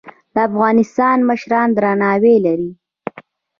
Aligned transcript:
د 0.33 0.35
افغانستان 0.47 1.17
مشران 1.29 1.67
درناوی 1.77 2.35
لري 2.45 2.69